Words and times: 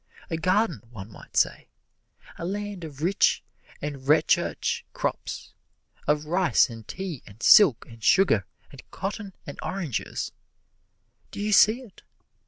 A 0.31 0.35
garden 0.35 0.81
one 0.89 1.11
might 1.11 1.37
say 1.37 1.67
a 2.35 2.43
land 2.43 2.83
of 2.83 3.03
rich 3.03 3.43
and 3.83 4.07
recherche 4.07 4.81
crops, 4.93 5.53
of 6.07 6.25
rice 6.25 6.71
and 6.71 6.87
tea 6.87 7.21
and 7.27 7.43
silk 7.43 7.85
and 7.85 8.03
sugar 8.03 8.47
and 8.71 8.81
cotton 8.89 9.33
and 9.45 9.59
oranges; 9.61 10.31
Do 11.29 11.39
you 11.39 11.51
see 11.51 11.81
it? 11.81 12.01